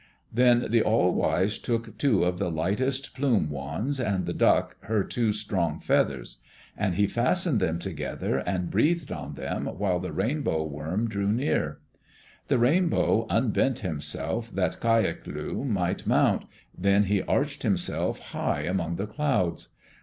Then 0.33 0.65
the 0.71 0.81
All 0.81 1.13
wise 1.13 1.59
took 1.59 1.95
two 1.99 2.23
of 2.23 2.39
the 2.39 2.49
lightest 2.49 3.13
plumewands, 3.15 3.99
and 3.99 4.25
the 4.25 4.33
Duck 4.33 4.75
her 4.87 5.03
two 5.03 5.31
strong 5.31 5.79
feathers. 5.79 6.37
And 6.75 6.95
he 6.95 7.05
fastened 7.05 7.59
them 7.59 7.77
together 7.77 8.39
and 8.39 8.71
breathed 8.71 9.11
on 9.11 9.35
them 9.35 9.67
while 9.67 9.99
the 9.99 10.11
Rainbow 10.11 10.63
worm 10.63 11.07
drew 11.07 11.31
near. 11.31 11.77
The 12.47 12.57
Rainbow 12.57 13.27
unbent 13.29 13.81
himself 13.81 14.51
that 14.53 14.81
K 14.81 15.03
yak 15.03 15.27
lu 15.27 15.63
might 15.65 16.07
mount, 16.07 16.45
then 16.75 17.03
he 17.03 17.21
arched 17.21 17.61
himself 17.61 18.17
high 18.31 18.61
among 18.61 18.95
the 18.95 19.05
clouds. 19.05 19.67